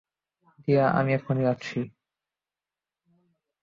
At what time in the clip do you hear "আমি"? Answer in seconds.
0.99-1.11